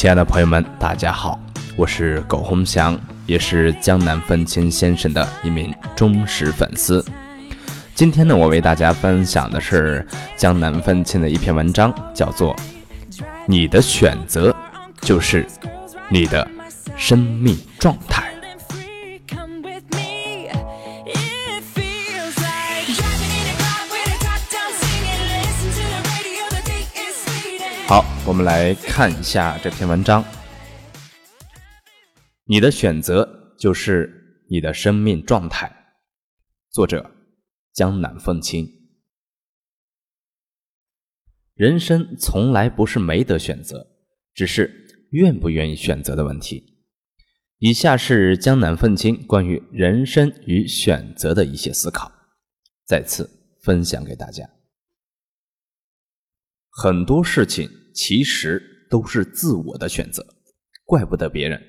[0.00, 1.38] 亲爱的朋友们，大家好，
[1.76, 7.04] 我是苟洪祥，也是江南风清先生的一名忠实粉丝。
[7.94, 10.06] 今天呢，我为大家分享的是
[10.38, 12.56] 江南风清的一篇文章，叫做
[13.44, 14.56] 《你的选择
[15.02, 15.46] 就是
[16.08, 16.48] 你的
[16.96, 18.19] 生命状态》。
[28.26, 30.22] 我们来看一下这篇文章。
[32.44, 35.74] 你的选择就是你的生命状态。
[36.70, 37.10] 作者：
[37.72, 38.68] 江南风清。
[41.54, 43.86] 人生从来不是没得选择，
[44.34, 46.84] 只是愿不愿意选择的问题。
[47.58, 52.12] 以下是江南风清关于人生与选择的一些思考，
[52.86, 54.48] 再次分享给大家。
[56.68, 57.79] 很多事情。
[57.94, 60.26] 其实都是自我的选择，
[60.84, 61.62] 怪不得别人。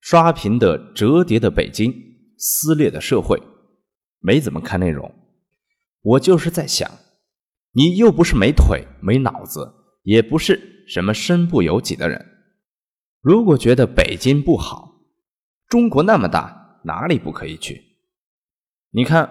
[0.00, 1.92] 刷屏的折叠的北京，
[2.38, 3.38] 撕裂的社会，
[4.20, 5.14] 没怎么看内容。
[6.02, 6.90] 我就是在想，
[7.72, 12.26] 你又不是没腿没脑子，也不是什么身不由己的人。
[13.20, 15.02] 如果觉得北京不好，
[15.68, 17.98] 中国那么大，哪里不可以去？
[18.92, 19.28] 你看，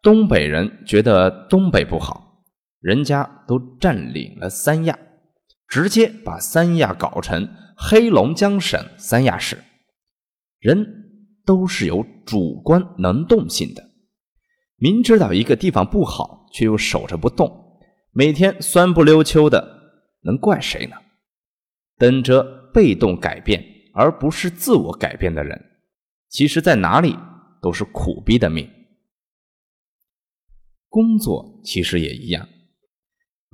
[0.00, 2.44] 东北人觉得东北不好，
[2.80, 4.96] 人家都占领了三亚。
[5.72, 9.56] 直接把三亚搞成黑龙江省三亚市，
[10.58, 10.86] 人
[11.46, 13.82] 都是有主观能动性的。
[14.76, 19.66] 明知道一个地方不好，却又守着不动，每天酸不溜秋的，
[20.24, 20.96] 能怪谁呢？
[21.96, 22.42] 等着
[22.74, 25.58] 被动改变而不是自我改变的人，
[26.28, 27.16] 其实在哪里
[27.62, 28.70] 都是苦逼的命。
[30.90, 32.46] 工作其实也一样。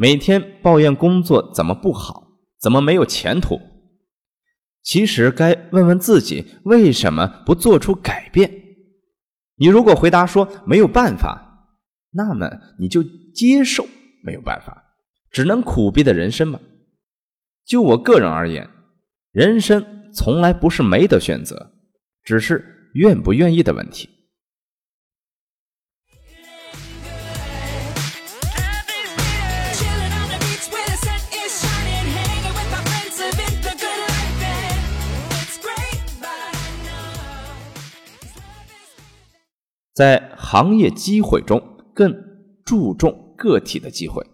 [0.01, 2.29] 每天抱怨工作怎么不好，
[2.61, 3.61] 怎么没有前途？
[4.81, 8.49] 其实该问问自己，为什么不做出改变？
[9.57, 11.75] 你如果回答说没有办法，
[12.13, 12.49] 那么
[12.79, 13.03] 你就
[13.35, 13.85] 接受
[14.23, 14.95] 没有办法，
[15.33, 16.61] 只能苦逼的人生吧。
[17.67, 18.71] 就我个人而言，
[19.33, 21.73] 人生从来不是没得选择，
[22.23, 24.09] 只是愿不愿意的问题。
[39.99, 42.15] 在行业机会中，更
[42.65, 44.25] 注重个体的机会。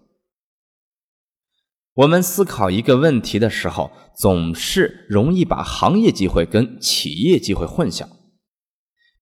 [1.95, 8.07] 我们思考一个问题的时候，总是容易把行业机会跟企业机会混淆。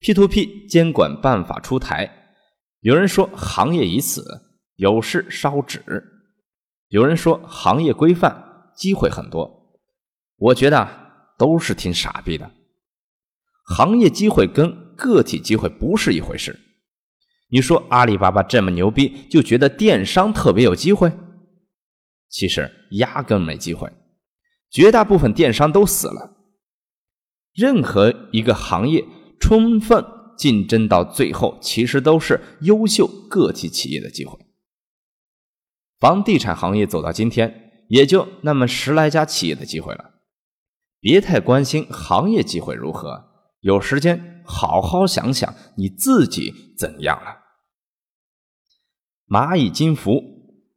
[0.00, 2.10] P to P 监管办法出台，
[2.80, 4.24] 有人说行业已死，
[4.74, 5.78] 有事烧纸；
[6.88, 9.78] 有人说行业规范，机会很多。
[10.36, 10.88] 我觉得
[11.38, 12.50] 都是挺傻逼的。
[13.64, 16.58] 行业机会跟个体机会不是一回事。
[17.50, 21.12] 你说阿里巴巴这么牛逼，就觉得电商特别有机会？
[22.28, 23.92] 其实压根没机会，
[24.70, 26.36] 绝大部分电商都死了。
[27.52, 29.04] 任何一个行业
[29.38, 30.02] 充分
[30.38, 34.38] 竞争到最后，其实都是优秀个体企业的机会。
[36.00, 40.12] 房地产行业走到今天，也就那么十来家企业的机会了。
[40.98, 43.24] 别太关心行业机会如何。
[43.60, 47.40] 有时间好好想想你自己怎样了。
[49.28, 50.20] 蚂蚁金服、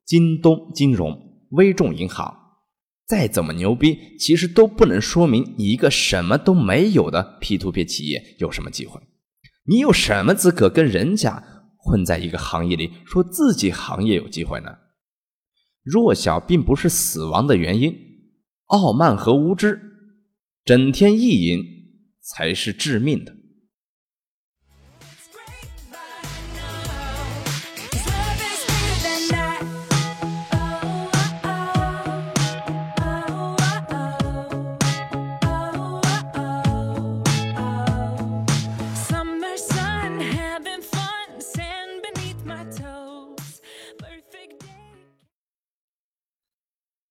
[0.05, 2.35] 京东金融、微众银行，
[3.05, 9.01] 再怎么牛逼，其实都不能说明一个什么都没有的 P to P 企业有什么机会。
[9.67, 11.43] 你有什么资格跟人家
[11.77, 14.69] 混在一个行业里，说自己行业有机会呢？
[15.83, 17.95] 弱小并不是死亡的原因，
[18.65, 19.79] 傲慢和无知，
[20.65, 21.75] 整天意淫。
[22.27, 23.35] 才是致命的。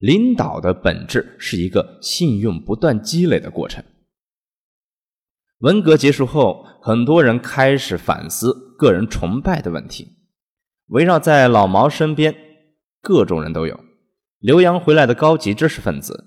[0.05, 3.83] 领导的本质是一个信用不断积累的过程。
[5.61, 10.07] 文革结束后，很多人开始反思个人崇拜的问题。
[10.89, 12.35] 围绕在老毛身边，
[13.01, 13.81] 各种人都有：
[14.41, 16.23] 留洋回来的高级知识分子，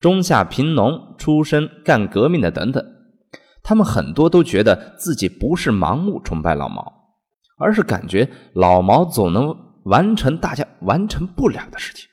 [0.00, 2.82] 中下贫农出身干革命的等等。
[3.62, 6.82] 他们很多都觉得自己不是盲目崇拜老毛，
[7.58, 9.54] 而是感觉老毛总能
[9.84, 12.07] 完成大家完成不了的事情。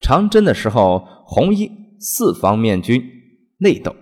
[0.00, 3.02] 长征的时候，红一四方面军
[3.58, 3.94] 内斗，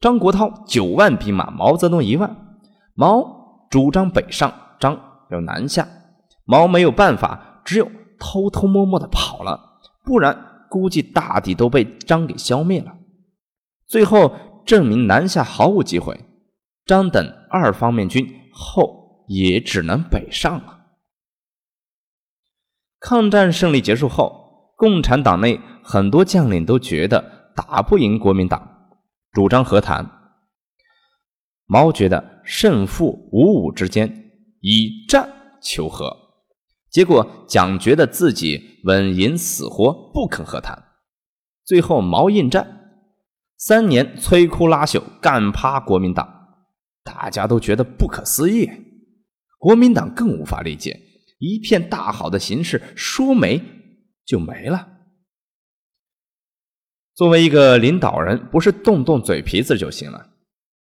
[0.00, 2.58] 张国焘九万兵马，毛泽东一万。
[2.94, 5.86] 毛主张北上，张要南下。
[6.44, 12.94] 毛没有办法，只有偷偷摸摸的跑了，不然估计大抵都被张给消灭了。
[13.86, 16.18] 最后证明南下毫无机会，
[16.84, 20.78] 张等二方面军后也只能北上了。
[22.98, 24.39] 抗战胜利结束后，
[24.80, 28.66] 共产党内很多将领都觉得打不赢国民党，
[29.30, 30.10] 主张和谈。
[31.66, 34.30] 毛觉得胜负五五之间，
[34.62, 35.28] 以战
[35.62, 36.16] 求和。
[36.90, 40.82] 结果蒋觉得自己稳赢死活，不肯和谈。
[41.66, 42.94] 最后毛应战，
[43.58, 46.26] 三年摧枯拉朽，干趴国民党，
[47.04, 48.66] 大家都觉得不可思议。
[49.58, 50.98] 国民党更无法理解，
[51.38, 53.62] 一片大好的形势说没
[54.24, 54.88] 就没了。
[57.14, 60.28] 作为一个领导人，不是动动嘴皮子就行了。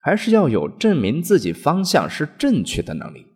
[0.00, 3.26] 还是要有证明自己方向是正确的能力。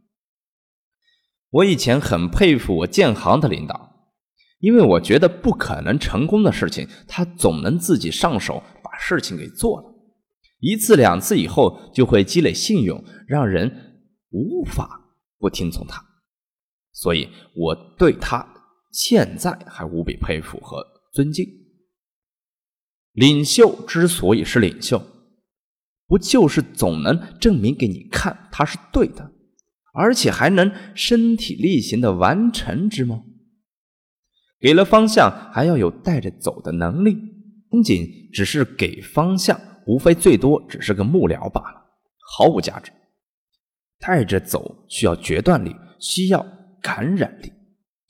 [1.51, 4.13] 我以前很佩服我建行的领导，
[4.61, 9.93] 因为我觉得不可能成功的事情，他总能自己上手把事情给做了。
[10.61, 14.01] 一次两次以后，就会积累信用，让人
[14.31, 16.03] 无法不听从他。
[16.93, 18.47] 所以我对他
[18.93, 21.45] 现在还无比佩服和尊敬。
[23.13, 25.05] 领袖之所以是领袖。
[26.07, 29.33] 不就是总能证明给你看他是对的，
[29.95, 33.23] 而且还能身体力行的完成之吗？
[34.61, 37.17] 给了方向，还要有带着走的能力。
[37.71, 41.83] 仅仅只是给方向，无非最多只是个幕僚罢了，
[42.37, 42.93] 毫无价值。
[43.99, 46.47] 带着走需要决断力，需要
[46.83, 47.51] 感染力，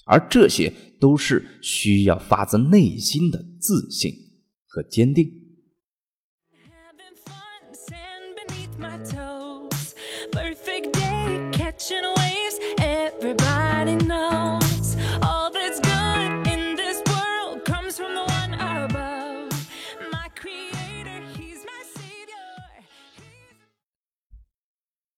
[0.04, 4.12] 而这些都是需要发自内心的自信
[4.66, 5.38] 和坚定。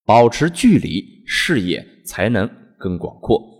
[0.07, 2.47] 保持距离，视野才能
[2.79, 3.54] 更广阔。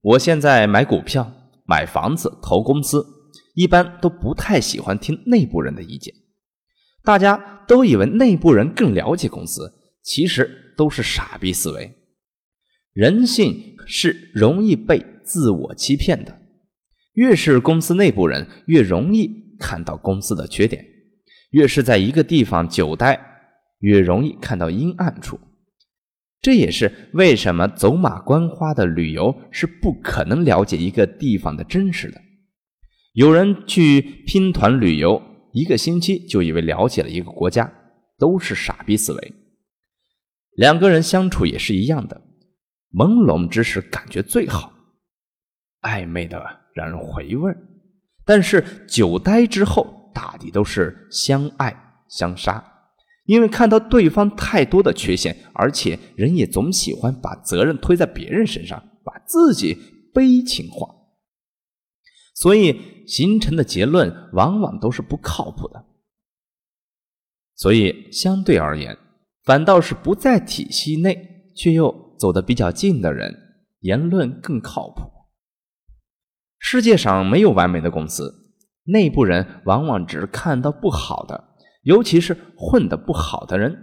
[0.00, 1.32] 我现在买股票、
[1.64, 3.04] 买房子、投公司，
[3.54, 6.14] 一般都不太喜欢听内部人的意见。
[7.02, 9.72] 大家都以为内部人更了解公司，
[10.02, 11.94] 其实都是傻逼思维。
[12.92, 16.42] 人性是容易被自我欺骗的，
[17.14, 20.82] 越是公司内部人，越容易看到公司的缺点；
[21.50, 23.24] 越是在一个地方久待。
[23.80, 25.38] 越容易看到阴暗处，
[26.48, 32.18] 这也是为什么走马观花的旅游是不可能了解一个地方的真实的。
[33.12, 35.20] 有人去拼团旅游，
[35.52, 37.70] 一个星期就以为了解了一个国家，
[38.18, 39.34] 都是傻逼思维。
[40.52, 42.18] 两个人相处也是一样的，
[42.94, 44.72] 朦胧之时感觉最好，
[45.82, 46.42] 暧昧的
[46.74, 47.54] 让人回味
[48.24, 51.76] 但是久待之后，大抵都是相爱
[52.08, 52.64] 相杀。
[53.28, 59.76] 因为看到对方太多的缺陷，而且人也总喜欢把责任推在别人身上，把自己
[60.14, 60.88] 悲情化，
[62.34, 65.84] 所以形成的结论往往都是不靠谱的。
[67.54, 68.96] 所以相对而言，
[69.44, 73.36] 反倒是不在体系内却又走得比较近的人，
[73.80, 75.02] 言论更靠谱。
[76.58, 78.54] 世界上没有完美的公司，
[78.84, 81.47] 内部人往往只看到不好的。
[81.82, 83.76] 尤其是混得不好的人，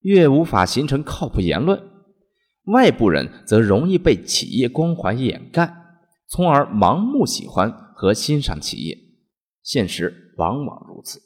[0.00, 1.78] 越无法形成靠谱言论；
[2.64, 5.74] 外部人则容易被企业光环掩盖，
[6.28, 8.96] 从而盲目喜欢和欣赏企业。
[9.62, 11.20] 现实往往如此。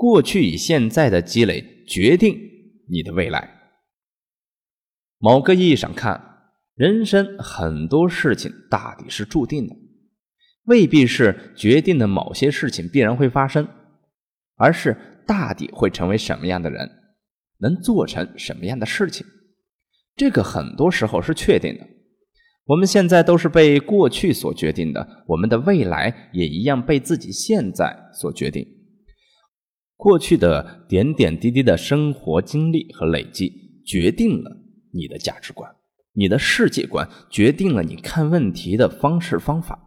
[0.00, 2.34] 过去与现在的积累决定
[2.88, 3.50] 你的未来。
[5.18, 6.38] 某个意义上看，
[6.74, 9.76] 人生很多事情大抵是注定的，
[10.64, 13.68] 未必是决定的某些事情必然会发生，
[14.56, 16.90] 而是大抵会成为什么样的人，
[17.58, 19.26] 能做成什么样的事情。
[20.16, 21.86] 这个很多时候是确定的。
[22.64, 28.66] 我们现在都是被过去所决定的，我们的未来也一样被自己现在所决定。
[30.00, 34.50] 过去的点点滴滴的生活经历和累积，决定了
[34.94, 35.70] 你的价值观，
[36.14, 39.78] 你的世界观，决定了你看问题的方式方法。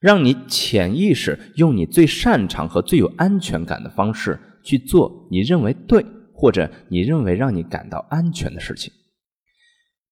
[0.00, 8.92] 让你潜意识用你最擅长和最有安全感的方式去做你认为对或者你认为让你感到安全的事情。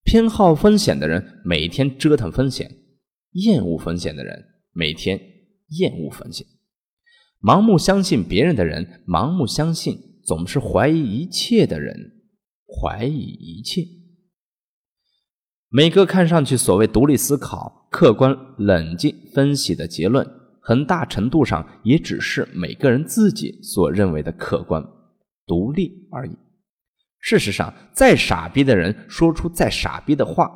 [0.05, 2.71] 偏好风险的人每天折腾风险，
[3.33, 5.19] 厌恶风险的人每天
[5.79, 6.47] 厌恶风险。
[7.45, 11.95] 盲目相信别人的人，盲目相信总是怀疑一切的人，
[12.67, 13.83] 怀疑一切。
[15.69, 20.27] 每个看上去所谓独立思考、客观冷静分析的结论，
[20.63, 24.83] 很大程度上也只是每个人自己所认为的客观、
[25.47, 26.35] 独立而已。
[27.21, 30.51] 事实上，再傻逼的人说出再傻逼的话，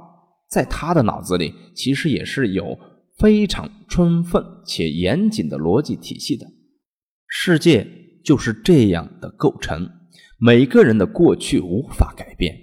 [0.48, 2.78] 在他的脑子里其实也是有
[3.18, 6.46] 非常充分且严谨的逻辑体系的。
[7.30, 7.86] 世界
[8.24, 9.86] 就是这样的构成，
[10.38, 12.56] 每个人的过去无法改变，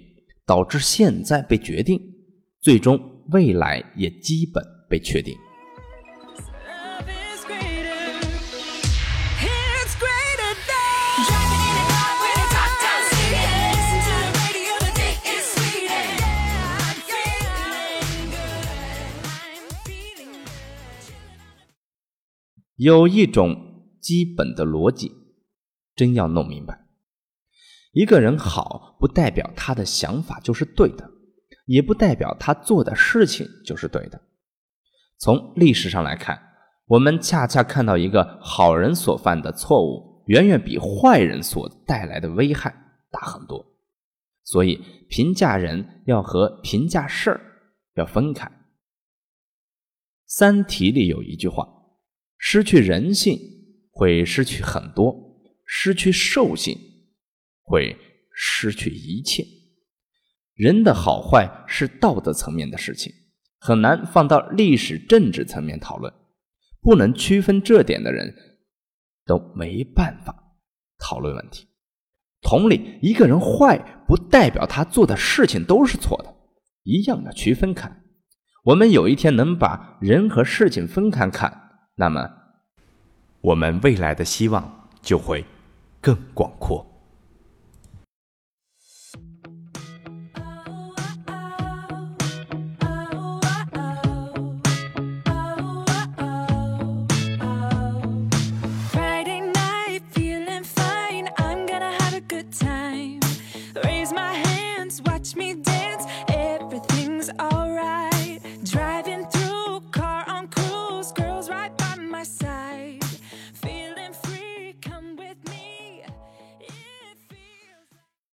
[0.44, 2.00] 导致现在被决定，
[2.60, 5.36] 最终未来也基本被确定。
[22.74, 23.65] 有一种
[24.06, 25.10] 基本的逻辑，
[25.96, 26.86] 真要弄明白：
[27.90, 31.10] 一个人好，不代表他的想法就是对的，
[31.64, 34.22] 也不代表他做的事情就是对的。
[35.18, 36.40] 从历史上来看，
[36.86, 42.72] 我们恰恰看到一个好人所犯的错误，远远比坏人所带来的危害
[43.10, 43.66] 大很多。
[44.44, 47.40] 所以，评价人要和评价事儿
[47.96, 48.46] 要分开。
[50.26, 51.66] 《三体》里有一句话。
[52.38, 53.38] 失去人性
[53.96, 55.16] 会失去很多，
[55.64, 56.76] 失去兽性
[57.62, 57.96] 会
[58.34, 59.42] 失去一切。
[60.54, 63.10] 人的好坏是道德层面的事情，
[63.58, 66.12] 很难放到历史政治层面讨论。
[66.82, 68.34] 不能区分这点的人，
[69.24, 70.54] 都没办法
[70.98, 71.66] 讨论问题。
[72.42, 76.32] 同理，一个人坏不代表他做的事情都是错的，
[76.84, 78.04] 一样的区分看。
[78.64, 81.62] 我们有一天能把人和事情分开看。
[81.96, 82.28] 那么，
[83.46, 85.44] 我们未来的希望就会
[86.00, 86.84] 更广阔。